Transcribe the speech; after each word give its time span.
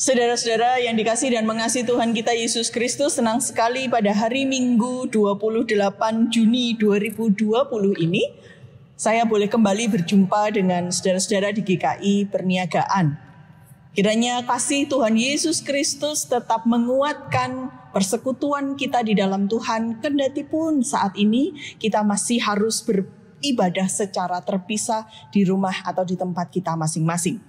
Saudara-saudara 0.00 0.80
yang 0.80 0.96
dikasih 0.96 1.36
dan 1.36 1.44
mengasihi 1.44 1.84
Tuhan 1.84 2.16
kita 2.16 2.32
Yesus 2.32 2.72
Kristus, 2.72 3.20
senang 3.20 3.36
sekali 3.36 3.84
pada 3.84 4.16
hari 4.16 4.48
Minggu 4.48 5.04
28 5.12 5.76
Juni 6.32 6.72
2020 6.72 8.00
ini 8.00 8.24
saya 8.96 9.28
boleh 9.28 9.44
kembali 9.44 10.00
berjumpa 10.00 10.56
dengan 10.56 10.88
saudara-saudara 10.88 11.52
di 11.52 11.60
GKI 11.60 12.32
Perniagaan. 12.32 13.12
Kiranya 13.92 14.40
kasih 14.48 14.88
Tuhan 14.88 15.20
Yesus 15.20 15.60
Kristus 15.60 16.24
tetap 16.24 16.64
menguatkan 16.64 17.68
persekutuan 17.92 18.80
kita 18.80 19.04
di 19.04 19.12
dalam 19.12 19.52
Tuhan, 19.52 20.00
kendati 20.00 20.48
pun 20.48 20.80
saat 20.80 21.12
ini 21.20 21.52
kita 21.76 22.00
masih 22.00 22.40
harus 22.40 22.80
ber 22.80 23.04
ibadah 23.40 23.88
secara 23.88 24.40
terpisah 24.44 25.08
di 25.32 25.44
rumah 25.44 25.74
atau 25.84 26.04
di 26.04 26.16
tempat 26.16 26.48
kita 26.52 26.76
masing-masing. 26.76 27.40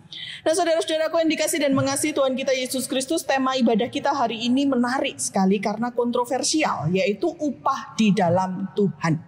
Nah 0.44 0.54
saudara-saudaraku 0.56 1.22
yang 1.24 1.32
dikasih 1.32 1.60
dan 1.64 1.72
mengasihi 1.76 2.12
Tuhan 2.16 2.36
kita 2.36 2.52
Yesus 2.52 2.88
Kristus, 2.88 3.24
tema 3.24 3.56
ibadah 3.56 3.88
kita 3.88 4.12
hari 4.12 4.44
ini 4.48 4.68
menarik 4.68 5.20
sekali 5.20 5.60
karena 5.60 5.92
kontroversial, 5.92 6.92
yaitu 6.92 7.32
upah 7.32 7.96
di 7.96 8.12
dalam 8.12 8.72
Tuhan. 8.76 9.20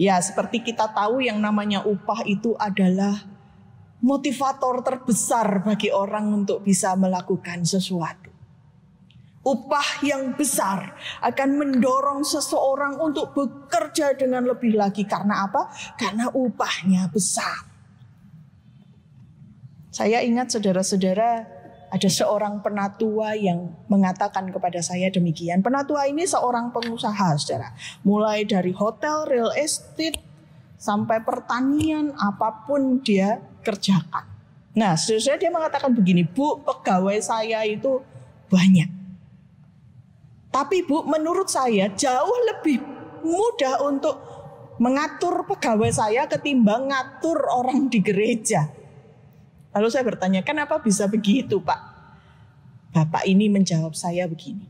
Ya 0.00 0.16
seperti 0.20 0.64
kita 0.64 0.92
tahu 0.92 1.24
yang 1.24 1.40
namanya 1.40 1.84
upah 1.84 2.24
itu 2.24 2.56
adalah 2.56 3.24
motivator 4.00 4.84
terbesar 4.84 5.64
bagi 5.64 5.88
orang 5.92 6.44
untuk 6.44 6.64
bisa 6.64 6.92
melakukan 6.96 7.64
sesuatu 7.64 8.25
upah 9.46 10.02
yang 10.02 10.34
besar 10.34 10.98
akan 11.22 11.48
mendorong 11.54 12.26
seseorang 12.26 12.98
untuk 12.98 13.30
bekerja 13.30 14.18
dengan 14.18 14.42
lebih 14.50 14.74
lagi. 14.74 15.06
Karena 15.06 15.46
apa? 15.46 15.70
Karena 15.94 16.26
upahnya 16.34 17.06
besar. 17.06 17.62
Saya 19.94 20.20
ingat 20.26 20.50
saudara-saudara 20.50 21.46
ada 21.86 22.08
seorang 22.10 22.60
penatua 22.60 23.38
yang 23.38 23.70
mengatakan 23.86 24.50
kepada 24.50 24.82
saya 24.82 25.08
demikian. 25.08 25.62
Penatua 25.62 26.10
ini 26.10 26.26
seorang 26.26 26.74
pengusaha, 26.74 27.38
saudara. 27.38 27.70
Mulai 28.02 28.44
dari 28.44 28.74
hotel, 28.74 29.24
real 29.30 29.54
estate, 29.54 30.18
sampai 30.76 31.22
pertanian, 31.22 32.12
apa 32.18 32.66
pun 32.66 33.00
dia 33.00 33.40
kerjakan. 33.62 34.26
Nah, 34.76 34.98
saudara 34.98 35.40
dia 35.40 35.48
mengatakan 35.48 35.94
begini, 35.94 36.26
Bu, 36.26 36.60
pegawai 36.60 37.16
saya 37.22 37.64
itu 37.64 38.02
banyak. 38.52 39.05
Tapi 40.56 40.88
Bu, 40.88 41.04
menurut 41.04 41.52
saya 41.52 41.92
jauh 41.92 42.38
lebih 42.48 42.80
mudah 43.20 43.84
untuk 43.84 44.16
mengatur 44.80 45.44
pegawai 45.44 45.92
saya 45.92 46.24
ketimbang 46.24 46.88
ngatur 46.88 47.44
orang 47.44 47.92
di 47.92 48.00
gereja. 48.00 48.64
Lalu 49.76 49.88
saya 49.92 50.08
bertanya, 50.08 50.40
kenapa 50.40 50.80
bisa 50.80 51.04
begitu 51.12 51.60
Pak? 51.60 51.76
Bapak 52.88 53.28
ini 53.28 53.52
menjawab 53.52 53.92
saya 53.92 54.24
begini. 54.24 54.64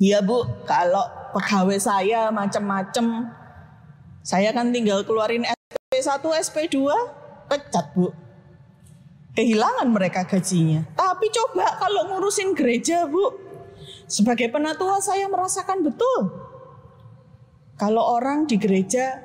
Ya 0.00 0.24
Bu, 0.24 0.48
kalau 0.64 1.04
pegawai 1.36 1.76
saya 1.76 2.32
macam-macam, 2.32 3.28
saya 4.24 4.56
kan 4.56 4.72
tinggal 4.72 5.04
keluarin 5.04 5.44
SP1, 5.44 6.24
SP2, 6.48 6.88
pecat 7.44 7.92
Bu. 7.92 8.08
Kehilangan 9.36 9.92
mereka 9.92 10.24
gajinya. 10.24 10.88
Tapi 10.96 11.28
coba 11.28 11.76
kalau 11.76 12.08
ngurusin 12.08 12.56
gereja 12.56 13.04
Bu, 13.04 13.47
sebagai 14.08 14.48
penatua 14.48 14.98
saya 14.98 15.28
merasakan 15.28 15.84
betul. 15.84 16.20
Kalau 17.78 18.02
orang 18.18 18.48
di 18.50 18.58
gereja 18.58 19.22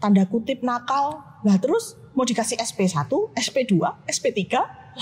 tanda 0.00 0.24
kutip 0.24 0.64
nakal, 0.64 1.20
lah 1.44 1.58
terus 1.60 1.98
mau 2.16 2.24
dikasih 2.24 2.56
SP1, 2.56 3.10
SP2, 3.36 3.74
SP3, 4.08 4.42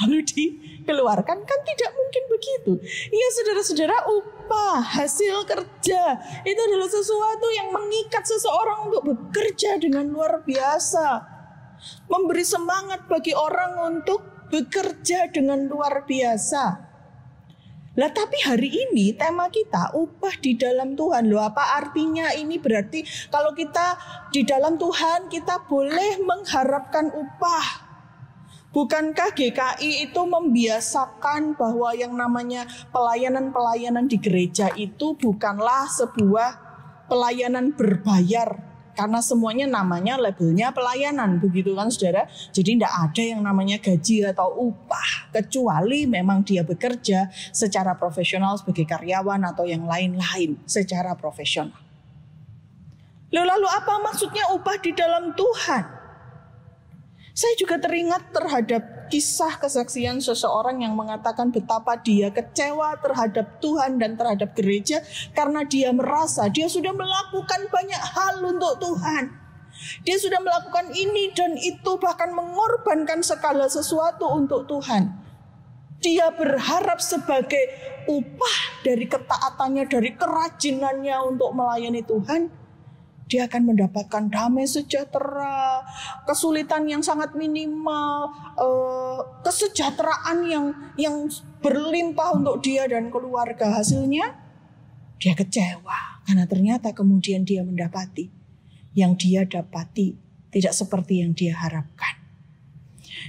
lalu 0.03 0.21
dikeluarkan 0.27 1.39
kan 1.47 1.61
tidak 1.65 1.91
mungkin 1.97 2.23
begitu. 2.29 2.73
Iya 3.09 3.29
saudara-saudara 3.41 3.97
upah 4.11 4.81
hasil 5.01 5.49
kerja 5.49 6.03
itu 6.45 6.61
adalah 6.61 6.89
sesuatu 6.91 7.47
yang 7.57 7.69
mengikat 7.73 8.25
seseorang 8.27 8.93
untuk 8.93 9.03
bekerja 9.07 9.81
dengan 9.81 10.11
luar 10.13 10.45
biasa. 10.45 11.37
Memberi 12.09 12.45
semangat 12.45 13.05
bagi 13.09 13.33
orang 13.33 13.97
untuk 13.97 14.49
bekerja 14.53 15.29
dengan 15.33 15.65
luar 15.69 16.05
biasa. 16.05 16.86
Lah 17.97 18.13
tapi 18.13 18.37
hari 18.45 18.69
ini 18.69 19.17
tema 19.17 19.49
kita 19.49 19.97
upah 19.97 20.37
di 20.45 20.53
dalam 20.53 20.93
Tuhan. 20.93 21.33
Loh 21.33 21.41
apa 21.41 21.81
artinya 21.81 22.29
ini 22.37 22.61
berarti 22.61 23.01
kalau 23.33 23.57
kita 23.57 23.97
di 24.29 24.45
dalam 24.45 24.77
Tuhan 24.77 25.33
kita 25.33 25.65
boleh 25.65 26.21
mengharapkan 26.21 27.09
upah. 27.09 27.89
Bukankah 28.77 29.33
GKI 29.33 30.13
itu 30.13 30.21
membiasakan 30.29 31.57
bahwa 31.57 31.97
yang 31.97 32.13
namanya 32.13 32.69
pelayanan-pelayanan 32.93 34.05
di 34.05 34.21
gereja 34.21 34.69
itu 34.77 35.17
bukanlah 35.17 35.89
sebuah 35.89 36.51
pelayanan 37.09 37.73
berbayar 37.73 38.76
karena 38.97 39.21
semuanya 39.21 39.69
namanya 39.69 40.17
labelnya 40.17 40.73
pelayanan 40.73 41.37
begitu 41.37 41.77
kan 41.77 41.93
saudara. 41.93 42.25
Jadi 42.51 42.81
tidak 42.81 42.91
ada 42.91 43.23
yang 43.23 43.45
namanya 43.45 43.77
gaji 43.77 44.25
atau 44.25 44.73
upah 44.73 45.29
kecuali 45.37 46.09
memang 46.09 46.41
dia 46.41 46.65
bekerja 46.65 47.29
secara 47.53 47.93
profesional 48.01 48.57
sebagai 48.57 48.89
karyawan 48.89 49.45
atau 49.53 49.69
yang 49.69 49.85
lain-lain 49.85 50.57
secara 50.65 51.13
profesional. 51.13 51.77
Lalu 53.29 53.69
apa 53.69 54.01
maksudnya 54.01 54.49
upah 54.57 54.81
di 54.81 54.97
dalam 54.97 55.37
Tuhan? 55.37 55.85
Saya 57.37 57.53
juga 57.61 57.77
teringat 57.77 58.33
terhadap 58.33 58.96
kisah 59.07 59.59
kesaksian 59.63 60.19
seseorang 60.19 60.83
yang 60.83 60.93
mengatakan 60.93 61.55
betapa 61.55 61.97
dia 61.99 62.29
kecewa 62.35 62.99
terhadap 63.01 63.59
Tuhan 63.63 63.99
dan 64.03 64.19
terhadap 64.19 64.53
gereja 64.53 65.03
karena 65.33 65.63
dia 65.65 65.95
merasa 65.95 66.51
dia 66.51 66.67
sudah 66.67 66.93
melakukan 66.93 67.71
banyak 67.71 68.03
hal 68.03 68.43
untuk 68.43 68.79
Tuhan. 68.83 69.47
Dia 70.09 70.17
sudah 70.17 70.41
melakukan 70.41 70.89
ini 70.97 71.37
dan 71.37 71.53
itu 71.61 72.01
bahkan 72.01 72.33
mengorbankan 72.33 73.21
segala 73.21 73.69
sesuatu 73.69 74.25
untuk 74.33 74.65
Tuhan. 74.65 75.13
Dia 76.01 76.33
berharap 76.33 77.01
sebagai 77.01 77.61
upah 78.09 78.59
dari 78.85 79.05
ketaatannya, 79.05 79.85
dari 79.89 80.17
kerajinannya 80.17 81.17
untuk 81.25 81.53
melayani 81.53 82.05
Tuhan 82.05 82.66
dia 83.27 83.51
akan 83.51 83.75
mendapatkan 83.75 84.31
damai 84.31 84.71
sejahtera, 84.71 85.83
kesulitan 86.31 86.87
yang 86.87 87.03
sangat 87.03 87.35
minimal, 87.35 88.31
eh, 88.55 89.21
kesejahteraan 89.43 90.47
yang 90.47 90.67
yang 90.95 91.27
berlimpah 91.59 92.39
untuk 92.39 92.63
dia 92.63 92.87
dan 92.87 93.11
keluarga. 93.11 93.83
Hasilnya 93.83 94.39
dia 95.19 95.35
kecewa 95.35 96.23
karena 96.23 96.47
ternyata 96.47 96.95
kemudian 96.95 97.43
dia 97.43 97.67
mendapati 97.67 98.31
yang 98.95 99.19
dia 99.19 99.43
dapati 99.43 100.15
tidak 100.55 100.73
seperti 100.73 101.27
yang 101.27 101.35
dia 101.35 101.59
harapkan. 101.59 102.23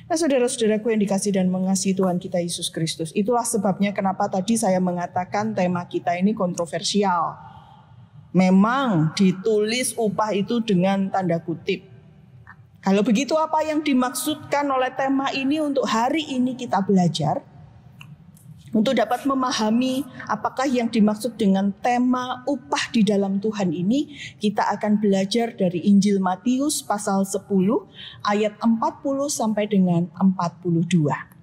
Nah 0.07 0.15
saudara-saudaraku 0.15 0.93
yang 0.93 1.01
dikasih 1.03 1.35
dan 1.35 1.49
mengasihi 1.49 1.97
Tuhan 1.97 2.21
kita 2.21 2.39
Yesus 2.39 2.69
Kristus. 2.71 3.09
Itulah 3.11 3.43
sebabnya 3.43 3.91
kenapa 3.91 4.29
tadi 4.29 4.55
saya 4.55 4.77
mengatakan 4.77 5.57
tema 5.57 5.83
kita 5.89 6.15
ini 6.15 6.31
kontroversial 6.37 7.56
Memang 8.37 9.17
ditulis 9.17 9.97
upah 9.97 10.29
itu 10.37 10.61
dengan 10.61 11.09
tanda 11.09 11.41
kutip. 11.41 11.81
Kalau 12.85 13.01
begitu 13.01 13.33
apa 13.33 13.65
yang 13.65 13.81
dimaksudkan 13.81 14.69
oleh 14.69 14.93
tema 14.93 15.33
ini 15.33 15.57
untuk 15.57 15.89
hari 15.89 16.21
ini 16.21 16.53
kita 16.53 16.85
belajar? 16.85 17.41
Untuk 18.77 18.93
dapat 18.93 19.25
memahami 19.25 20.05
apakah 20.29 20.69
yang 20.69 20.85
dimaksud 20.85 21.33
dengan 21.33 21.73
tema 21.81 22.45
upah 22.45 22.93
di 22.93 23.01
dalam 23.01 23.41
Tuhan 23.41 23.73
ini, 23.73 24.13
kita 24.37 24.69
akan 24.77 25.01
belajar 25.01 25.57
dari 25.57 25.81
Injil 25.89 26.21
Matius 26.21 26.85
pasal 26.85 27.25
10 27.25 27.41
ayat 28.21 28.53
40 28.61 28.69
sampai 29.33 29.65
dengan 29.65 30.13
42. 30.13 31.36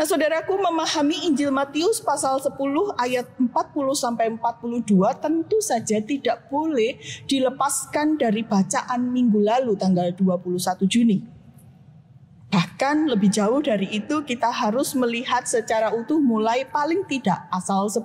Nah 0.00 0.08
saudaraku 0.08 0.56
memahami 0.56 1.28
Injil 1.28 1.52
Matius 1.52 2.00
pasal 2.00 2.40
10 2.40 2.56
ayat 2.96 3.36
40 3.36 3.52
sampai 3.92 4.32
42 4.32 4.96
tentu 5.20 5.60
saja 5.60 6.00
tidak 6.00 6.48
boleh 6.48 6.96
dilepaskan 7.28 8.16
dari 8.16 8.40
bacaan 8.40 9.12
minggu 9.12 9.44
lalu 9.44 9.76
tanggal 9.76 10.08
21 10.16 10.56
Juni. 10.88 11.20
Bahkan 12.48 13.12
lebih 13.12 13.28
jauh 13.28 13.60
dari 13.60 13.92
itu 13.92 14.24
kita 14.24 14.48
harus 14.48 14.96
melihat 14.96 15.44
secara 15.44 15.92
utuh 15.92 16.16
mulai 16.16 16.64
paling 16.64 17.04
tidak 17.04 17.44
asal 17.52 17.84
10 17.84 18.00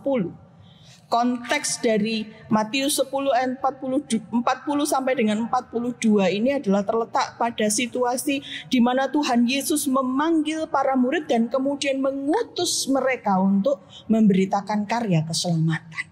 konteks 1.15 1.79
dari 1.79 2.27
Matius 2.51 3.00
10 3.00 3.07
ayat 3.31 3.56
40, 3.63 4.35
40 4.35 4.44
sampai 4.83 5.15
dengan 5.15 5.47
42 5.47 6.27
ini 6.27 6.59
adalah 6.59 6.83
terletak 6.83 7.39
pada 7.39 7.71
situasi 7.71 8.44
di 8.67 8.79
mana 8.83 9.07
Tuhan 9.07 9.47
Yesus 9.47 9.88
memanggil 9.88 10.67
para 10.67 11.00
murid 11.00 11.31
dan 11.31 11.47
kemudian 11.47 12.03
mengutus 12.03 12.91
mereka 12.91 13.39
untuk 13.39 13.79
memberitakan 14.12 14.83
karya 14.83 15.23
keselamatan. 15.23 16.12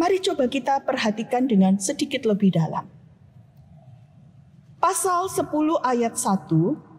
Mari 0.00 0.24
coba 0.24 0.48
kita 0.48 0.80
perhatikan 0.88 1.44
dengan 1.44 1.76
sedikit 1.76 2.24
lebih 2.24 2.56
dalam. 2.56 2.88
Pasal 4.80 5.28
10 5.28 5.44
ayat 5.84 6.16
1 6.16 6.91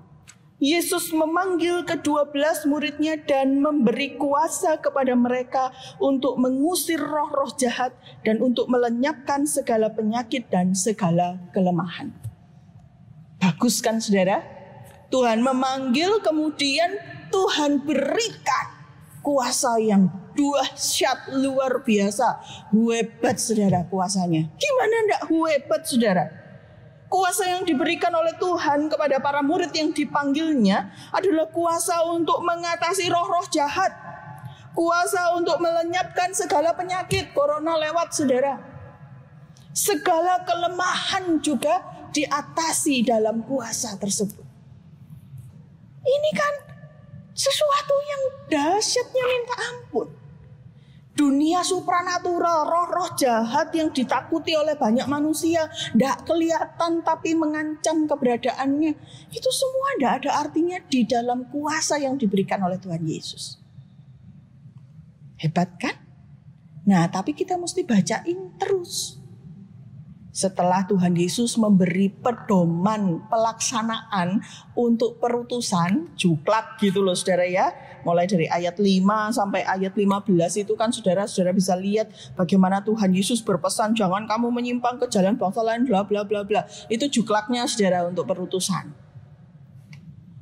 Yesus 0.64 1.12
memanggil 1.12 1.84
kedua 1.84 2.32
belas 2.32 2.64
muridnya 2.64 3.20
dan 3.20 3.60
memberi 3.60 4.16
kuasa 4.16 4.80
kepada 4.80 5.12
mereka 5.12 5.76
untuk 6.00 6.40
mengusir 6.40 7.04
roh-roh 7.04 7.52
jahat 7.60 7.92
dan 8.24 8.40
untuk 8.40 8.72
melenyapkan 8.72 9.44
segala 9.44 9.92
penyakit 9.92 10.48
dan 10.48 10.72
segala 10.72 11.36
kelemahan. 11.52 12.16
Bagus 13.44 13.84
kan 13.84 14.00
saudara? 14.00 14.40
Tuhan 15.12 15.44
memanggil 15.44 16.24
kemudian 16.24 16.96
Tuhan 17.28 17.84
berikan 17.84 18.66
kuasa 19.20 19.84
yang 19.84 20.08
dahsyat 20.32 21.44
luar 21.44 21.84
biasa. 21.84 22.40
Hebat 22.72 23.36
saudara 23.36 23.84
kuasanya. 23.92 24.48
Gimana 24.56 24.96
ndak 25.12 25.24
hebat 25.28 25.84
saudara? 25.84 26.43
Kuasa 27.14 27.46
yang 27.46 27.62
diberikan 27.62 28.10
oleh 28.10 28.34
Tuhan 28.42 28.90
kepada 28.90 29.22
para 29.22 29.46
murid 29.46 29.70
yang 29.70 29.94
dipanggilnya 29.94 30.90
adalah 31.14 31.46
kuasa 31.54 32.02
untuk 32.10 32.42
mengatasi 32.42 33.06
roh-roh 33.06 33.46
jahat. 33.54 33.94
Kuasa 34.74 35.38
untuk 35.38 35.62
melenyapkan 35.62 36.34
segala 36.34 36.74
penyakit. 36.74 37.30
Corona 37.38 37.78
lewat 37.78 38.18
saudara. 38.18 38.58
Segala 39.78 40.42
kelemahan 40.42 41.38
juga 41.38 41.86
diatasi 42.10 43.06
dalam 43.06 43.46
kuasa 43.46 43.94
tersebut. 44.02 44.42
Ini 46.02 46.32
kan 46.34 46.54
sesuatu 47.38 47.96
yang 48.10 48.24
dahsyatnya 48.50 49.24
minta 49.30 49.56
ampun 49.70 50.23
dunia 51.14 51.62
supranatural, 51.62 52.66
roh-roh 52.66 53.14
jahat 53.14 53.70
yang 53.78 53.94
ditakuti 53.94 54.58
oleh 54.58 54.74
banyak 54.74 55.06
manusia, 55.06 55.70
tidak 55.94 56.26
kelihatan 56.26 57.06
tapi 57.06 57.38
mengancam 57.38 58.10
keberadaannya. 58.10 58.94
Itu 59.30 59.50
semua 59.54 59.88
tidak 59.98 60.14
ada 60.26 60.30
artinya 60.42 60.78
di 60.82 61.06
dalam 61.06 61.46
kuasa 61.54 62.02
yang 62.02 62.18
diberikan 62.18 62.62
oleh 62.66 62.82
Tuhan 62.82 63.06
Yesus. 63.06 63.62
Hebat 65.38 65.70
kan? 65.78 65.96
Nah, 66.84 67.08
tapi 67.08 67.32
kita 67.32 67.56
mesti 67.56 67.86
bacain 67.88 68.60
terus. 68.60 69.23
Setelah 70.34 70.82
Tuhan 70.90 71.14
Yesus 71.14 71.62
memberi 71.62 72.10
pedoman 72.10 73.22
pelaksanaan 73.30 74.42
untuk 74.74 75.22
perutusan, 75.22 76.18
juklak 76.18 76.82
gitu 76.82 77.06
loh 77.06 77.14
saudara 77.14 77.46
ya 77.46 77.70
mulai 78.02 78.26
dari 78.26 78.50
ayat 78.50 78.82
5 78.82 79.30
sampai 79.30 79.62
ayat 79.62 79.94
15 79.94 80.34
itu 80.58 80.74
kan 80.74 80.90
saudara-saudara 80.90 81.54
bisa 81.54 81.78
lihat 81.78 82.10
bagaimana 82.34 82.82
Tuhan 82.82 83.14
Yesus 83.14 83.46
berpesan 83.46 83.94
jangan 83.94 84.26
kamu 84.26 84.50
menyimpang 84.50 84.98
ke 84.98 85.06
jalan 85.06 85.38
bangsa 85.38 85.62
lain 85.62 85.86
bla 85.86 86.02
bla 86.02 86.26
bla 86.26 86.42
bla. 86.42 86.66
Itu 86.90 87.14
juklaknya 87.14 87.70
saudara 87.70 88.02
untuk 88.10 88.26
perutusan. 88.26 88.90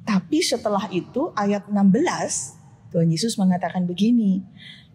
Tapi 0.08 0.40
setelah 0.40 0.88
itu 0.88 1.36
ayat 1.36 1.68
16 1.68 2.96
Tuhan 2.96 3.08
Yesus 3.12 3.36
mengatakan 3.36 3.84
begini, 3.84 4.40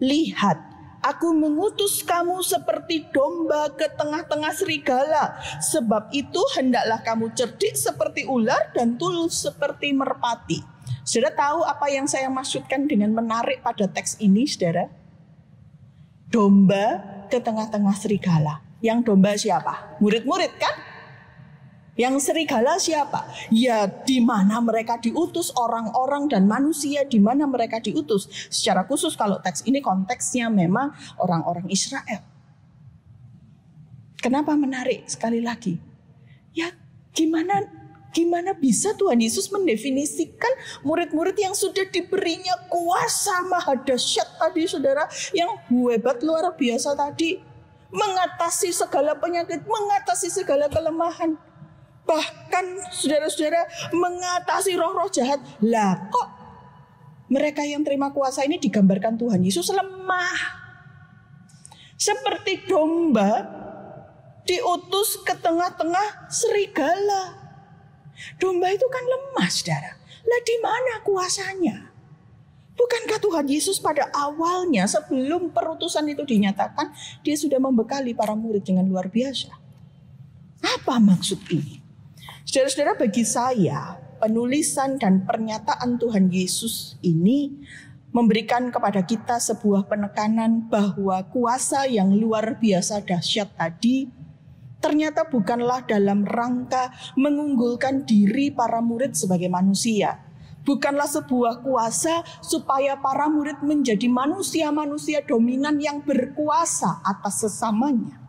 "Lihat 0.00 0.75
Aku 1.06 1.30
mengutus 1.30 2.02
kamu 2.02 2.42
seperti 2.42 3.06
domba 3.14 3.70
ke 3.70 3.86
tengah-tengah 3.94 4.50
serigala. 4.58 5.38
Sebab 5.62 6.10
itu 6.10 6.42
hendaklah 6.58 6.98
kamu 7.06 7.30
cerdik 7.30 7.78
seperti 7.78 8.26
ular 8.26 8.74
dan 8.74 8.98
tulus 8.98 9.46
seperti 9.46 9.94
merpati. 9.94 10.66
Saudara 11.06 11.30
tahu 11.30 11.62
apa 11.62 11.86
yang 11.94 12.10
saya 12.10 12.26
maksudkan 12.26 12.90
dengan 12.90 13.14
menarik 13.14 13.62
pada 13.62 13.86
teks 13.86 14.18
ini, 14.18 14.50
saudara? 14.50 14.90
Domba 16.26 16.98
ke 17.30 17.38
tengah-tengah 17.38 17.94
serigala. 17.94 18.66
Yang 18.82 19.06
domba 19.06 19.38
siapa? 19.38 20.02
Murid-murid 20.02 20.58
kan? 20.58 20.74
Yang 21.96 22.28
serigala 22.28 22.76
siapa? 22.76 23.24
Ya 23.48 23.88
di 23.88 24.20
mana 24.20 24.60
mereka 24.60 25.00
diutus 25.00 25.48
orang-orang 25.56 26.28
dan 26.28 26.44
manusia 26.44 27.08
di 27.08 27.16
mana 27.16 27.48
mereka 27.48 27.80
diutus. 27.80 28.28
Secara 28.52 28.84
khusus 28.84 29.16
kalau 29.16 29.40
teks 29.40 29.64
ini 29.64 29.80
konteksnya 29.80 30.52
memang 30.52 30.92
orang-orang 31.16 31.64
Israel. 31.72 32.20
Kenapa 34.20 34.52
menarik 34.52 35.08
sekali 35.08 35.40
lagi? 35.40 35.80
Ya 36.52 36.72
gimana 37.16 37.64
Gimana 38.16 38.56
bisa 38.56 38.96
Tuhan 38.96 39.20
Yesus 39.20 39.52
mendefinisikan 39.52 40.48
murid-murid 40.88 41.36
yang 41.36 41.52
sudah 41.52 41.84
diberinya 41.84 42.56
kuasa 42.72 43.44
maha 43.44 43.76
dahsyat 43.76 44.40
tadi 44.40 44.64
saudara. 44.64 45.04
Yang 45.36 45.60
hebat 45.68 46.24
luar 46.24 46.48
biasa 46.56 46.96
tadi. 46.96 47.36
Mengatasi 47.92 48.72
segala 48.72 49.20
penyakit, 49.20 49.68
mengatasi 49.68 50.32
segala 50.32 50.64
kelemahan. 50.72 51.36
Bahkan 52.06 52.94
saudara-saudara 52.94 53.66
mengatasi 53.90 54.78
roh-roh 54.78 55.10
jahat. 55.10 55.42
Lah 55.60 56.06
kok 56.08 56.28
mereka 57.26 57.66
yang 57.66 57.82
terima 57.82 58.14
kuasa 58.14 58.46
ini 58.46 58.62
digambarkan 58.62 59.18
Tuhan 59.18 59.42
Yesus 59.42 59.74
lemah. 59.74 60.62
Seperti 61.98 62.70
domba 62.70 63.42
diutus 64.46 65.18
ke 65.26 65.34
tengah-tengah 65.34 66.30
serigala. 66.30 67.34
Domba 68.38 68.70
itu 68.72 68.86
kan 68.88 69.04
lemah, 69.04 69.48
saudara. 69.50 69.92
Lah 70.24 70.40
di 70.46 70.56
mana 70.62 70.94
kuasanya? 71.02 71.76
Bukankah 72.76 73.18
Tuhan 73.18 73.46
Yesus 73.48 73.80
pada 73.80 74.08
awalnya 74.12 74.84
sebelum 74.84 75.48
perutusan 75.48 76.06
itu 76.12 76.22
dinyatakan, 76.28 76.92
dia 77.24 77.36
sudah 77.36 77.56
membekali 77.56 78.12
para 78.12 78.36
murid 78.36 78.62
dengan 78.68 78.84
luar 78.84 79.08
biasa. 79.08 79.48
Apa 80.60 81.00
maksud 81.00 81.40
ini? 81.48 81.85
Saudara-saudara 82.56 82.96
bagi 82.96 83.20
saya, 83.20 84.00
penulisan 84.16 84.96
dan 84.96 85.28
pernyataan 85.28 86.00
Tuhan 86.00 86.32
Yesus 86.32 86.96
ini 87.04 87.52
memberikan 88.16 88.72
kepada 88.72 89.04
kita 89.04 89.36
sebuah 89.36 89.84
penekanan 89.84 90.64
bahwa 90.64 91.20
kuasa 91.28 91.84
yang 91.84 92.16
luar 92.16 92.56
biasa 92.56 93.04
dahsyat 93.04 93.52
tadi 93.60 94.08
ternyata 94.80 95.28
bukanlah 95.28 95.84
dalam 95.84 96.24
rangka 96.24 96.96
mengunggulkan 97.20 98.08
diri 98.08 98.48
para 98.48 98.80
murid 98.80 99.12
sebagai 99.12 99.52
manusia. 99.52 100.24
Bukanlah 100.64 101.12
sebuah 101.12 101.60
kuasa 101.60 102.24
supaya 102.40 102.96
para 102.96 103.28
murid 103.28 103.60
menjadi 103.60 104.08
manusia-manusia 104.08 105.20
dominan 105.28 105.76
yang 105.76 106.00
berkuasa 106.00 107.04
atas 107.04 107.44
sesamanya. 107.44 108.25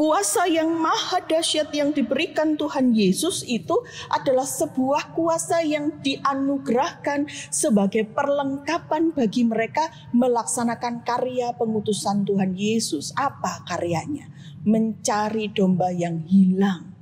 Kuasa 0.00 0.48
yang 0.48 0.80
maha 0.80 1.20
dahsyat 1.20 1.76
yang 1.76 1.92
diberikan 1.92 2.56
Tuhan 2.56 2.96
Yesus 2.96 3.44
itu 3.44 3.84
adalah 4.08 4.48
sebuah 4.48 5.12
kuasa 5.12 5.60
yang 5.60 6.00
dianugerahkan 6.00 7.28
sebagai 7.52 8.08
perlengkapan 8.08 9.12
bagi 9.12 9.44
mereka 9.44 9.92
melaksanakan 10.16 11.04
karya 11.04 11.52
pengutusan 11.52 12.24
Tuhan 12.24 12.56
Yesus. 12.56 13.12
Apa 13.12 13.60
karyanya? 13.68 14.32
Mencari 14.64 15.52
domba 15.52 15.92
yang 15.92 16.24
hilang. 16.24 16.96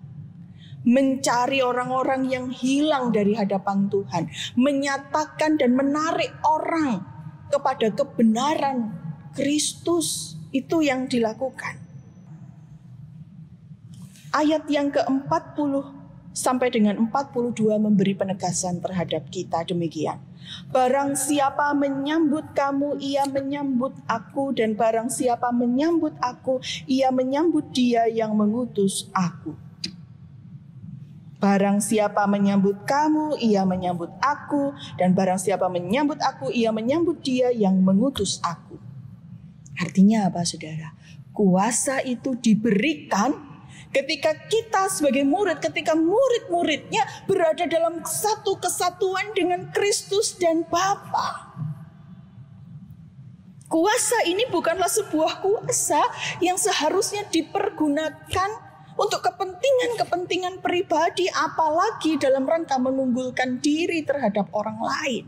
Mencari 0.83 1.63
orang-orang 1.63 2.27
yang 2.27 2.51
hilang 2.51 3.15
dari 3.15 3.39
hadapan 3.39 3.87
Tuhan. 3.87 4.27
Menyatakan 4.59 5.55
dan 5.55 5.71
menarik 5.79 6.35
orang 6.43 7.07
kepada 7.47 7.95
kebenaran 7.95 8.91
Kristus. 9.39 10.35
Itu 10.51 10.83
yang 10.83 11.07
dilakukan. 11.07 11.88
Ayat 14.29 14.69
yang 14.69 14.93
ke-40 14.93 15.73
sampai 16.37 16.69
dengan 16.69 17.01
42 17.09 17.57
memberi 17.81 18.13
penegasan 18.13 18.79
terhadap 18.79 19.27
kita 19.33 19.65
demikian. 19.65 20.21
Barang 20.69 21.17
siapa 21.17 21.73
menyambut 21.73 22.53
kamu, 22.53 23.01
ia 23.01 23.25
menyambut 23.25 23.97
aku. 24.05 24.53
Dan 24.53 24.77
barang 24.77 25.09
siapa 25.09 25.49
menyambut 25.49 26.13
aku, 26.21 26.61
ia 26.85 27.09
menyambut 27.09 27.73
dia 27.73 28.05
yang 28.05 28.37
mengutus 28.37 29.09
aku. 29.17 29.57
Barang 31.39 31.81
siapa 31.81 32.27
menyambut 32.29 32.85
kamu, 32.85 33.41
ia 33.41 33.65
menyambut 33.65 34.13
aku. 34.21 34.77
Dan 35.01 35.17
barang 35.17 35.41
siapa 35.41 35.73
menyambut 35.73 36.21
aku, 36.21 36.53
ia 36.53 36.69
menyambut 36.69 37.25
dia 37.25 37.49
yang 37.49 37.81
mengutus 37.81 38.45
aku. 38.45 38.77
Artinya 39.79 40.29
apa 40.29 40.43
saudara? 40.43 40.93
Kuasa 41.31 42.03
itu 42.03 42.35
diberikan 42.35 43.48
Ketika 43.89 44.37
kita 44.53 44.93
sebagai 44.93 45.25
murid, 45.25 45.65
ketika 45.65 45.97
murid-muridnya 45.97 47.25
berada 47.25 47.65
dalam 47.65 48.05
satu 48.05 48.61
kesatuan 48.61 49.33
dengan 49.33 49.73
Kristus 49.73 50.37
dan 50.37 50.69
Bapa. 50.69 51.57
Kuasa 53.69 54.25
ini 54.29 54.49
bukanlah 54.49 54.89
sebuah 54.89 55.45
kuasa 55.45 56.01
yang 56.41 56.57
seharusnya 56.57 57.29
dipergunakan 57.29 58.51
untuk 58.97 59.25
kepentingan-kepentingan 59.25 60.61
pribadi 60.65 61.29
apalagi 61.29 62.17
dalam 62.21 62.49
rangka 62.49 62.81
mengunggulkan 62.81 63.61
diri 63.61 64.05
terhadap 64.05 64.49
orang 64.53 64.81
lain. 64.81 65.25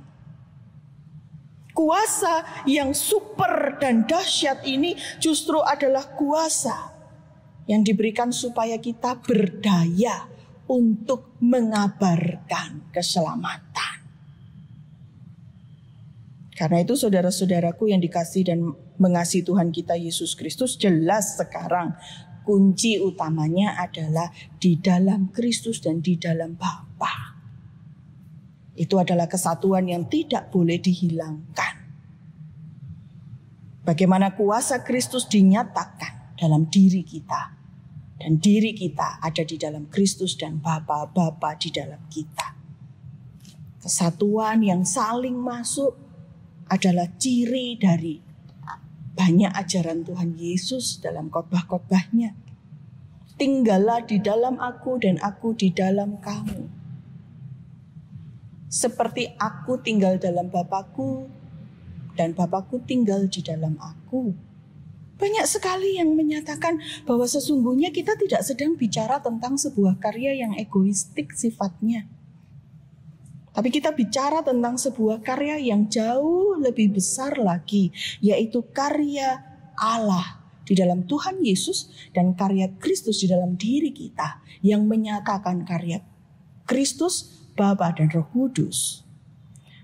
Kuasa 1.72 2.64
yang 2.68 2.92
super 2.92 3.76
dan 3.80 4.04
dahsyat 4.04 4.68
ini 4.68 5.00
justru 5.16 5.56
adalah 5.64 6.12
kuasa 6.12 6.99
yang 7.70 7.86
diberikan 7.86 8.34
supaya 8.34 8.82
kita 8.82 9.22
berdaya 9.22 10.26
untuk 10.66 11.38
mengabarkan 11.38 12.90
keselamatan. 12.90 14.02
Karena 16.58 16.82
itu 16.82 16.98
saudara-saudaraku 16.98 17.94
yang 17.94 18.02
dikasih 18.02 18.42
dan 18.42 18.58
mengasihi 18.98 19.46
Tuhan 19.46 19.70
kita 19.70 19.94
Yesus 19.94 20.34
Kristus 20.34 20.76
jelas 20.76 21.38
sekarang 21.38 21.94
kunci 22.42 22.98
utamanya 22.98 23.78
adalah 23.78 24.34
di 24.58 24.74
dalam 24.76 25.30
Kristus 25.30 25.78
dan 25.78 26.02
di 26.02 26.18
dalam 26.18 26.58
Bapa. 26.58 27.38
Itu 28.74 28.98
adalah 28.98 29.30
kesatuan 29.30 29.86
yang 29.86 30.10
tidak 30.10 30.50
boleh 30.50 30.82
dihilangkan. 30.82 31.74
Bagaimana 33.86 34.36
kuasa 34.36 34.84
Kristus 34.84 35.30
dinyatakan 35.30 36.36
dalam 36.40 36.68
diri 36.68 37.04
kita. 37.04 37.59
Dan 38.20 38.36
diri 38.36 38.76
kita 38.76 39.16
ada 39.24 39.40
di 39.40 39.56
dalam 39.56 39.88
Kristus 39.88 40.36
dan 40.36 40.60
Bapa-Bapa 40.60 41.56
di 41.56 41.72
dalam 41.72 42.04
kita. 42.12 42.52
Kesatuan 43.80 44.60
yang 44.60 44.84
saling 44.84 45.40
masuk 45.40 45.96
adalah 46.68 47.08
ciri 47.16 47.80
dari 47.80 48.20
banyak 49.16 49.52
ajaran 49.56 50.04
Tuhan 50.04 50.36
Yesus 50.36 51.00
dalam 51.00 51.32
khotbah-khotbahnya. 51.32 52.36
Tinggallah 53.40 54.04
di 54.04 54.20
dalam 54.20 54.60
aku 54.60 55.00
dan 55.00 55.16
aku 55.24 55.56
di 55.56 55.72
dalam 55.72 56.20
kamu. 56.20 56.68
Seperti 58.68 59.32
aku 59.40 59.80
tinggal 59.80 60.20
dalam 60.20 60.52
Bapakku 60.52 61.26
dan 62.14 62.36
Bapakku 62.36 62.84
tinggal 62.84 63.26
di 63.32 63.40
dalam 63.40 63.80
aku. 63.80 64.49
Banyak 65.20 65.44
sekali 65.44 66.00
yang 66.00 66.16
menyatakan 66.16 66.80
bahwa 67.04 67.28
sesungguhnya 67.28 67.92
kita 67.92 68.16
tidak 68.16 68.40
sedang 68.40 68.80
bicara 68.80 69.20
tentang 69.20 69.60
sebuah 69.60 70.00
karya 70.00 70.32
yang 70.32 70.56
egoistik 70.56 71.36
sifatnya. 71.36 72.08
Tapi 73.52 73.68
kita 73.68 73.92
bicara 73.92 74.40
tentang 74.40 74.80
sebuah 74.80 75.20
karya 75.20 75.60
yang 75.60 75.92
jauh 75.92 76.56
lebih 76.56 76.96
besar 76.96 77.36
lagi, 77.36 77.92
yaitu 78.24 78.64
karya 78.72 79.44
Allah 79.76 80.40
di 80.64 80.72
dalam 80.78 81.04
Tuhan 81.04 81.42
Yesus 81.44 81.92
dan 82.16 82.32
karya 82.32 82.72
Kristus 82.80 83.20
di 83.20 83.28
dalam 83.28 83.58
diri 83.60 83.92
kita 83.92 84.40
yang 84.64 84.86
menyatakan 84.86 85.66
karya 85.66 86.00
Kristus, 86.64 87.42
Bapa 87.58 87.90
dan 87.92 88.08
Roh 88.14 88.30
Kudus. 88.30 89.02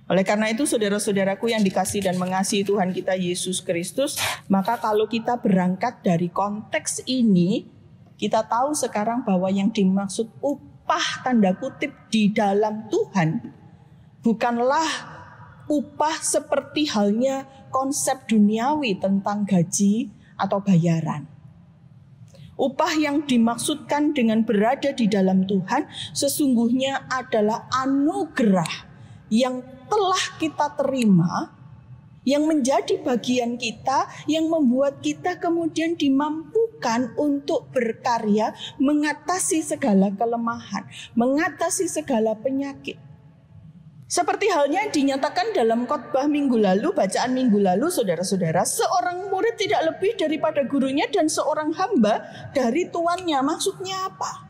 Oleh 0.07 0.23
karena 0.23 0.47
itu 0.47 0.63
saudara-saudaraku 0.63 1.51
yang 1.51 1.67
dikasih 1.67 1.99
dan 2.07 2.15
mengasihi 2.15 2.63
Tuhan 2.63 2.95
kita 2.95 3.19
Yesus 3.19 3.59
Kristus, 3.59 4.15
maka 4.47 4.79
kalau 4.79 5.11
kita 5.11 5.35
berangkat 5.43 5.99
dari 6.07 6.31
konteks 6.31 7.03
ini, 7.11 7.67
kita 8.15 8.47
tahu 8.47 8.71
sekarang 8.71 9.27
bahwa 9.27 9.51
yang 9.51 9.75
dimaksud 9.75 10.31
upah 10.39 11.27
tanda 11.27 11.59
kutip 11.59 11.91
di 12.07 12.31
dalam 12.31 12.87
Tuhan 12.87 13.51
bukanlah 14.23 14.87
upah 15.67 16.23
seperti 16.23 16.87
halnya 16.91 17.47
konsep 17.75 18.31
duniawi 18.31 18.99
tentang 19.03 19.43
gaji 19.43 20.11
atau 20.39 20.63
bayaran. 20.63 21.27
Upah 22.57 22.97
yang 22.97 23.29
dimaksudkan 23.29 24.17
dengan 24.17 24.41
berada 24.41 24.89
di 24.95 25.05
dalam 25.11 25.45
Tuhan 25.45 25.91
sesungguhnya 26.17 27.05
adalah 27.13 27.69
anugerah 27.69 28.89
yang 29.29 29.61
telah 29.89 30.25
kita 30.39 30.75
terima, 30.79 31.57
yang 32.27 32.45
menjadi 32.51 32.99
bagian 33.07 33.55
kita, 33.55 34.11
yang 34.27 34.51
membuat 34.51 34.99
kita 34.99 35.39
kemudian 35.39 35.95
dimampukan 35.95 37.15
untuk 37.15 37.71
berkarya, 37.71 38.51
mengatasi 38.83 39.63
segala 39.63 40.11
kelemahan, 40.11 40.91
mengatasi 41.15 41.87
segala 41.87 42.35
penyakit. 42.35 42.99
Seperti 44.07 44.47
halnya 44.51 44.87
dinyatakan 44.87 45.51
dalam 45.51 45.83
khotbah 45.87 46.31
minggu 46.31 46.59
lalu, 46.59 46.95
bacaan 46.95 47.35
minggu 47.35 47.59
lalu, 47.59 47.91
saudara-saudara, 47.91 48.63
seorang 48.63 49.31
murid 49.31 49.59
tidak 49.59 49.83
lebih 49.95 50.15
daripada 50.15 50.63
gurunya 50.63 51.11
dan 51.11 51.27
seorang 51.27 51.75
hamba 51.75 52.23
dari 52.55 52.87
tuannya. 52.87 53.39
Maksudnya 53.43 54.07
apa? 54.07 54.47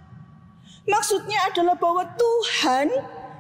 Maksudnya 0.85 1.51
adalah 1.51 1.73
bahwa 1.81 2.05
Tuhan 2.15 2.93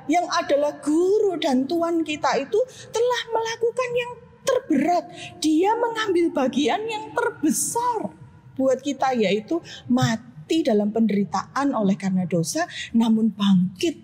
yang 0.06 0.26
adalah 0.30 0.78
guru 0.82 1.38
dan 1.38 1.66
tuan 1.66 2.02
kita 2.02 2.38
itu 2.38 2.58
telah 2.90 3.22
melakukan 3.30 3.90
yang 3.94 4.12
terberat. 4.46 5.04
Dia 5.42 5.74
mengambil 5.74 6.30
bagian 6.32 6.82
yang 6.86 7.10
terbesar 7.12 8.14
buat 8.56 8.80
kita 8.80 9.12
yaitu 9.18 9.60
mati 9.90 10.64
dalam 10.64 10.94
penderitaan 10.94 11.74
oleh 11.74 11.98
karena 11.98 12.24
dosa 12.24 12.64
namun 12.94 13.34
bangkit 13.34 14.00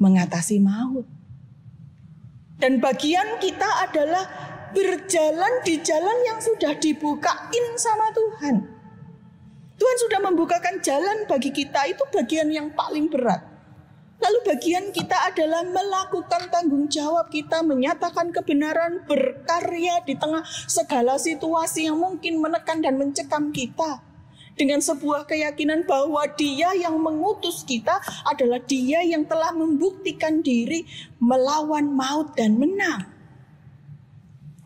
mengatasi 0.00 0.58
maut. 0.58 1.06
Dan 2.58 2.80
bagian 2.80 3.38
kita 3.38 3.66
adalah 3.84 4.24
berjalan 4.74 5.62
di 5.62 5.78
jalan 5.84 6.18
yang 6.26 6.38
sudah 6.42 6.74
dibukain 6.80 7.66
sama 7.78 8.10
Tuhan. 8.10 8.56
Tuhan 9.74 9.96
sudah 10.06 10.20
membukakan 10.22 10.78
jalan 10.82 11.26
bagi 11.26 11.50
kita 11.50 11.86
itu 11.90 12.02
bagian 12.14 12.50
yang 12.50 12.70
paling 12.74 13.10
berat. 13.10 13.53
Lalu 14.24 14.38
bagian 14.40 14.88
kita 14.88 15.28
adalah 15.28 15.60
melakukan 15.68 16.48
tanggung 16.48 16.88
jawab 16.88 17.28
kita 17.28 17.60
menyatakan 17.60 18.32
kebenaran 18.32 19.04
berkarya 19.04 20.00
di 20.08 20.16
tengah 20.16 20.40
segala 20.64 21.20
situasi 21.20 21.92
yang 21.92 22.00
mungkin 22.00 22.40
menekan 22.40 22.80
dan 22.80 22.96
mencekam 22.96 23.52
kita 23.52 24.00
dengan 24.56 24.80
sebuah 24.80 25.28
keyakinan 25.28 25.84
bahwa 25.84 26.24
Dia 26.40 26.72
yang 26.72 26.96
mengutus 26.96 27.68
kita 27.68 28.00
adalah 28.24 28.64
Dia 28.64 29.04
yang 29.04 29.28
telah 29.28 29.52
membuktikan 29.52 30.40
diri 30.40 30.88
melawan 31.20 31.92
maut 31.92 32.32
dan 32.32 32.56
menang. 32.56 33.12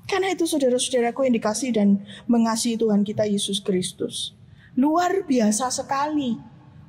Karena 0.08 0.32
itu 0.32 0.46
saudara-saudaraku 0.48 1.26
yang 1.26 1.34
dikasih 1.36 1.70
dan 1.74 2.06
mengasihi 2.30 2.80
Tuhan 2.80 3.04
kita 3.04 3.26
Yesus 3.26 3.60
Kristus. 3.60 4.32
Luar 4.78 5.26
biasa 5.26 5.68
sekali. 5.68 6.38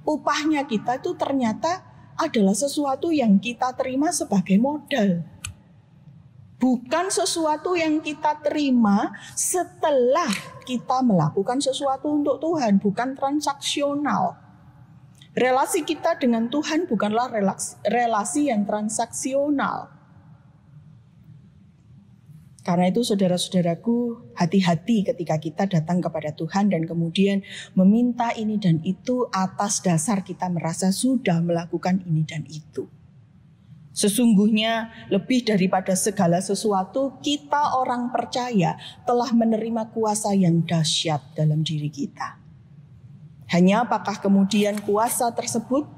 Upahnya 0.08 0.64
kita 0.64 1.04
itu 1.04 1.18
ternyata 1.20 1.89
adalah 2.20 2.54
sesuatu 2.54 3.16
yang 3.16 3.40
kita 3.40 3.72
terima 3.80 4.12
sebagai 4.12 4.60
modal 4.60 5.24
bukan 6.60 7.08
sesuatu 7.08 7.74
yang 7.74 8.04
kita 8.04 8.36
terima 8.44 9.16
setelah 9.34 10.30
kita 10.68 11.02
melakukan 11.02 11.64
sesuatu 11.64 12.14
untuk 12.14 12.38
Tuhan, 12.44 12.78
bukan 12.78 13.16
transaksional. 13.16 14.38
Relasi 15.34 15.88
kita 15.88 16.20
dengan 16.20 16.52
Tuhan 16.52 16.86
bukanlah 16.86 17.32
relasi 17.88 18.52
yang 18.52 18.68
transaksional. 18.68 19.99
Karena 22.60 22.92
itu 22.92 23.08
saudara-saudaraku 23.08 24.30
hati-hati 24.36 25.08
ketika 25.08 25.40
kita 25.40 25.64
datang 25.64 26.04
kepada 26.04 26.36
Tuhan 26.36 26.68
dan 26.68 26.84
kemudian 26.84 27.40
meminta 27.72 28.36
ini 28.36 28.60
dan 28.60 28.84
itu 28.84 29.32
atas 29.32 29.80
dasar 29.80 30.28
kita 30.28 30.52
merasa 30.52 30.92
sudah 30.92 31.40
melakukan 31.40 32.04
ini 32.04 32.28
dan 32.28 32.44
itu. 32.52 32.92
Sesungguhnya 33.96 34.92
lebih 35.12 35.44
daripada 35.44 35.96
segala 35.96 36.40
sesuatu 36.40 37.20
kita 37.20 37.80
orang 37.80 38.12
percaya 38.12 38.80
telah 39.04 39.32
menerima 39.32 39.92
kuasa 39.92 40.36
yang 40.36 40.64
dahsyat 40.64 41.36
dalam 41.36 41.64
diri 41.64 41.92
kita. 41.92 42.40
Hanya 43.50 43.84
apakah 43.88 44.22
kemudian 44.22 44.78
kuasa 44.86 45.32
tersebut 45.34 45.90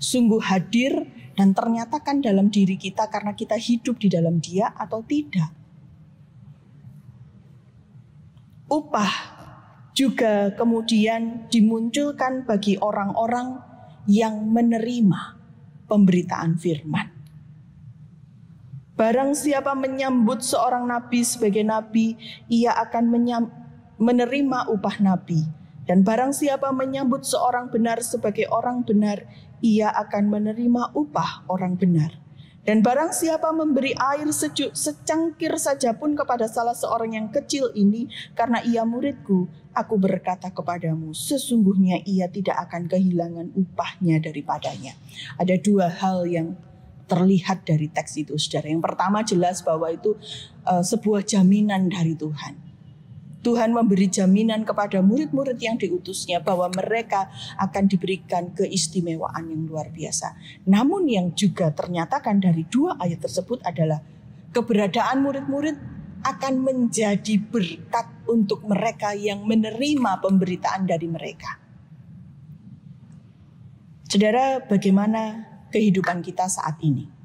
sungguh 0.00 0.40
hadir 0.42 1.06
dan 1.36 1.52
ternyatakan 1.52 2.24
dalam 2.24 2.48
diri 2.48 2.80
kita 2.80 3.06
karena 3.12 3.36
kita 3.36 3.54
hidup 3.54 4.00
di 4.00 4.08
dalam 4.08 4.40
dia 4.40 4.72
atau 4.72 5.04
tidak. 5.04 5.59
Upah 8.70 9.10
juga 9.90 10.54
kemudian 10.54 11.50
dimunculkan 11.50 12.46
bagi 12.46 12.78
orang-orang 12.78 13.58
yang 14.06 14.46
menerima 14.46 15.36
pemberitaan 15.90 16.54
firman. 16.54 17.10
Barang 18.94 19.34
siapa 19.34 19.74
menyambut 19.74 20.44
seorang 20.46 20.86
nabi 20.86 21.26
sebagai 21.26 21.66
nabi, 21.66 22.14
ia 22.46 22.76
akan 22.78 23.10
menerima 23.98 24.58
upah 24.70 24.96
nabi. 25.02 25.42
Dan 25.88 26.06
barang 26.06 26.30
siapa 26.30 26.70
menyambut 26.70 27.26
seorang 27.26 27.72
benar 27.74 27.98
sebagai 28.06 28.46
orang 28.52 28.86
benar, 28.86 29.26
ia 29.58 29.90
akan 29.90 30.30
menerima 30.30 30.94
upah 30.94 31.48
orang 31.50 31.74
benar. 31.74 32.14
Dan 32.60 32.84
barang 32.84 33.16
siapa 33.16 33.50
memberi 33.56 33.96
air 33.96 34.28
sejuk 34.28 34.76
secangkir 34.76 35.56
saja 35.56 35.96
pun 35.96 36.12
kepada 36.12 36.44
salah 36.44 36.76
seorang 36.76 37.16
yang 37.16 37.28
kecil 37.32 37.72
ini, 37.72 38.06
karena 38.36 38.60
ia 38.60 38.84
muridku, 38.84 39.48
aku 39.72 39.96
berkata 39.96 40.52
kepadamu, 40.52 41.16
sesungguhnya 41.16 42.04
ia 42.04 42.28
tidak 42.28 42.68
akan 42.68 42.84
kehilangan 42.84 43.56
upahnya 43.56 44.20
daripadanya. 44.20 44.92
Ada 45.40 45.56
dua 45.56 45.88
hal 45.88 46.28
yang 46.28 46.52
terlihat 47.10 47.66
dari 47.66 47.90
teks 47.90 48.22
itu 48.22 48.38
saudara. 48.38 48.70
Yang 48.70 48.86
pertama 48.86 49.18
jelas 49.26 49.66
bahwa 49.66 49.90
itu 49.90 50.14
uh, 50.62 50.84
sebuah 50.84 51.26
jaminan 51.26 51.90
dari 51.90 52.14
Tuhan. 52.14 52.69
Tuhan 53.40 53.72
memberi 53.72 54.12
jaminan 54.12 54.68
kepada 54.68 55.00
murid-murid 55.00 55.56
yang 55.56 55.80
diutusnya 55.80 56.44
bahwa 56.44 56.68
mereka 56.76 57.32
akan 57.56 57.88
diberikan 57.88 58.52
keistimewaan 58.52 59.48
yang 59.48 59.64
luar 59.64 59.88
biasa. 59.88 60.36
Namun 60.68 61.08
yang 61.08 61.32
juga 61.32 61.72
ternyatakan 61.72 62.36
dari 62.36 62.68
dua 62.68 63.00
ayat 63.00 63.24
tersebut 63.24 63.64
adalah 63.64 64.04
keberadaan 64.52 65.24
murid-murid 65.24 65.76
akan 66.20 66.54
menjadi 66.60 67.40
berkat 67.40 68.28
untuk 68.28 68.60
mereka 68.68 69.16
yang 69.16 69.48
menerima 69.48 70.20
pemberitaan 70.20 70.84
dari 70.84 71.08
mereka. 71.08 71.56
Saudara, 74.04 74.60
bagaimana 74.60 75.48
kehidupan 75.72 76.20
kita 76.20 76.44
saat 76.50 76.76
ini? 76.82 77.19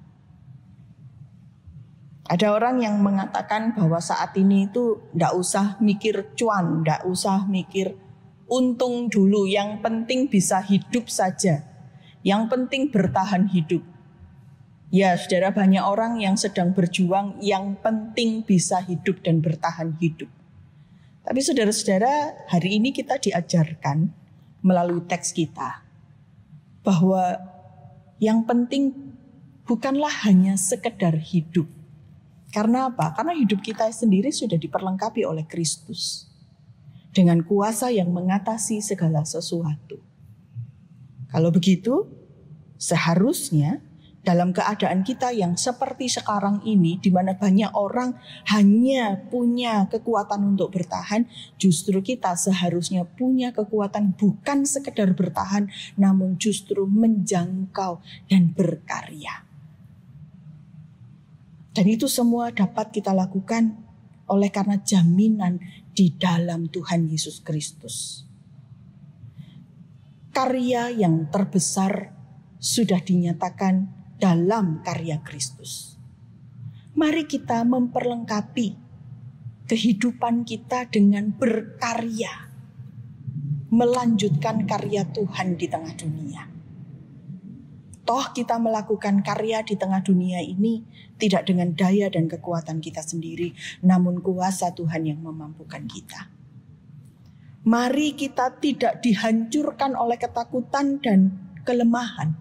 Ada 2.25 2.57
orang 2.57 2.81
yang 2.81 2.97
mengatakan 3.05 3.77
bahwa 3.77 4.01
saat 4.01 4.33
ini 4.33 4.65
itu 4.65 4.97
ndak 5.13 5.37
usah 5.37 5.77
mikir 5.77 6.33
cuan, 6.33 6.81
ndak 6.81 7.05
usah 7.05 7.45
mikir 7.45 7.93
untung 8.49 9.13
dulu. 9.13 9.45
Yang 9.45 9.85
penting 9.85 10.25
bisa 10.25 10.57
hidup 10.65 11.05
saja. 11.05 11.61
Yang 12.25 12.43
penting 12.49 12.89
bertahan 12.89 13.45
hidup. 13.53 13.85
Ya, 14.89 15.13
saudara 15.17 15.53
banyak 15.53 15.81
orang 15.81 16.17
yang 16.17 16.33
sedang 16.33 16.73
berjuang 16.73 17.37
yang 17.41 17.77
penting 17.81 18.41
bisa 18.41 18.81
hidup 18.81 19.21
dan 19.21 19.41
bertahan 19.45 19.93
hidup. 20.01 20.29
Tapi 21.25 21.41
saudara-saudara, 21.41 22.45
hari 22.49 22.77
ini 22.77 22.93
kita 22.93 23.17
diajarkan 23.17 24.13
melalui 24.65 25.01
teks 25.05 25.33
kita 25.33 25.81
bahwa 26.85 27.41
yang 28.21 28.45
penting 28.45 28.93
bukanlah 29.65 30.13
hanya 30.29 30.53
sekedar 30.53 31.17
hidup, 31.17 31.65
karena 32.55 32.87
apa? 32.87 33.11
Karena 33.11 33.35
hidup 33.35 33.59
kita 33.59 33.91
sendiri 33.91 34.31
sudah 34.31 34.55
diperlengkapi 34.55 35.27
oleh 35.27 35.43
Kristus. 35.43 36.31
Dengan 37.11 37.43
kuasa 37.43 37.91
yang 37.91 38.15
mengatasi 38.15 38.79
segala 38.79 39.27
sesuatu. 39.27 39.99
Kalau 41.27 41.51
begitu, 41.51 42.07
seharusnya 42.79 43.83
dalam 44.25 44.55
keadaan 44.55 45.05
kita 45.05 45.35
yang 45.35 45.53
seperti 45.53 46.09
sekarang 46.09 46.65
ini, 46.65 46.97
di 46.97 47.13
mana 47.13 47.37
banyak 47.37 47.75
orang 47.77 48.17
hanya 48.49 49.21
punya 49.29 49.85
kekuatan 49.85 50.57
untuk 50.57 50.73
bertahan, 50.73 51.29
justru 51.61 52.01
kita 52.01 52.33
seharusnya 52.33 53.05
punya 53.05 53.53
kekuatan 53.53 54.17
bukan 54.17 54.65
sekedar 54.65 55.13
bertahan, 55.13 55.69
namun 55.99 56.41
justru 56.41 56.89
menjangkau 56.89 58.01
dan 58.31 58.49
berkarya. 58.55 59.44
Dan 61.75 61.91
itu 61.91 62.07
semua 62.07 62.55
dapat 62.55 62.95
kita 62.95 63.11
lakukan 63.11 63.75
oleh 64.31 64.47
karena 64.47 64.79
jaminan 64.79 65.59
di 65.91 66.15
dalam 66.15 66.71
Tuhan 66.71 67.11
Yesus 67.11 67.43
Kristus. 67.43 68.23
Karya 70.31 70.95
yang 70.95 71.27
terbesar 71.27 72.15
sudah 72.63 73.03
dinyatakan 73.03 73.91
dalam 74.15 74.79
karya 74.87 75.19
Kristus. 75.19 75.99
Mari 76.95 77.27
kita 77.27 77.67
memperlengkapi 77.67 78.67
kehidupan 79.67 80.47
kita 80.47 80.87
dengan 80.87 81.35
berkarya, 81.35 82.47
melanjutkan 83.67 84.63
karya 84.63 85.03
Tuhan 85.11 85.59
di 85.59 85.67
tengah 85.67 85.91
dunia. 85.99 86.54
Toh 88.05 88.29
kita 88.37 88.61
melakukan 88.61 89.25
karya 89.25 89.65
di 89.65 89.73
tengah 89.73 90.05
dunia 90.05 90.37
ini 90.37 90.85
tidak 91.17 91.49
dengan 91.49 91.73
daya 91.73 92.05
dan 92.13 92.29
kekuatan 92.29 92.77
kita 92.77 93.01
sendiri, 93.01 93.57
namun 93.81 94.21
kuasa 94.21 94.77
Tuhan 94.77 95.09
yang 95.09 95.25
memampukan 95.25 95.81
kita. 95.89 96.29
Mari 97.65 98.13
kita 98.13 98.61
tidak 98.61 99.01
dihancurkan 99.01 99.97
oleh 99.97 100.21
ketakutan 100.21 101.01
dan 101.01 101.33
kelemahan. 101.65 102.37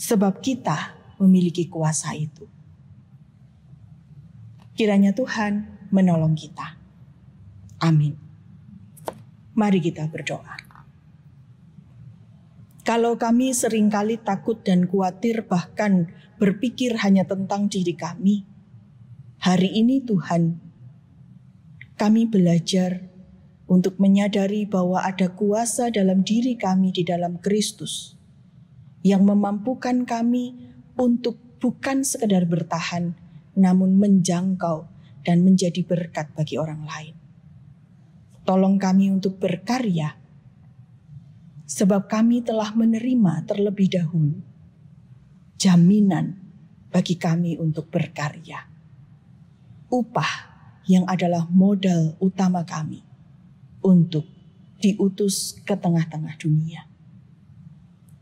Sebab 0.00 0.40
kita 0.40 0.96
memiliki 1.20 1.68
kuasa 1.68 2.16
itu. 2.16 2.48
Kiranya 4.72 5.12
Tuhan 5.12 5.84
menolong 5.92 6.32
kita. 6.32 6.80
Amin. 7.84 8.16
Mari 9.52 9.84
kita 9.84 10.08
berdoa. 10.08 10.69
Kalau 12.90 13.14
kami 13.14 13.54
sering 13.54 13.86
kali 13.86 14.18
takut 14.18 14.66
dan 14.66 14.90
khawatir 14.90 15.46
bahkan 15.46 16.10
berpikir 16.42 16.98
hanya 16.98 17.22
tentang 17.22 17.70
diri 17.70 17.94
kami, 17.94 18.42
hari 19.38 19.70
ini 19.78 20.02
Tuhan, 20.02 20.58
kami 21.94 22.26
belajar 22.26 23.06
untuk 23.70 23.94
menyadari 24.02 24.66
bahwa 24.66 25.06
ada 25.06 25.30
kuasa 25.30 25.94
dalam 25.94 26.26
diri 26.26 26.58
kami 26.58 26.90
di 26.90 27.06
dalam 27.06 27.38
Kristus 27.38 28.18
yang 29.06 29.22
memampukan 29.22 30.02
kami 30.02 30.58
untuk 30.98 31.38
bukan 31.62 32.02
sekedar 32.02 32.42
bertahan, 32.42 33.14
namun 33.54 34.02
menjangkau 34.02 34.90
dan 35.22 35.46
menjadi 35.46 35.86
berkat 35.86 36.34
bagi 36.34 36.58
orang 36.58 36.82
lain. 36.82 37.14
Tolong 38.42 38.82
kami 38.82 39.14
untuk 39.14 39.38
berkarya 39.38 40.18
sebab 41.70 42.10
kami 42.10 42.42
telah 42.42 42.74
menerima 42.74 43.46
terlebih 43.46 43.86
dahulu 43.86 44.42
jaminan 45.54 46.34
bagi 46.90 47.14
kami 47.14 47.54
untuk 47.60 47.86
berkarya. 47.92 48.66
Upah 49.86 50.32
yang 50.90 51.06
adalah 51.06 51.46
modal 51.46 52.18
utama 52.18 52.66
kami 52.66 53.06
untuk 53.86 54.26
diutus 54.82 55.60
ke 55.62 55.78
tengah-tengah 55.78 56.34
dunia. 56.40 56.88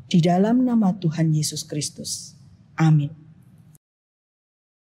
Di 0.08 0.18
dalam 0.20 0.66
nama 0.66 0.92
Tuhan 0.92 1.32
Yesus 1.32 1.64
Kristus. 1.64 2.34
Amin. 2.76 3.27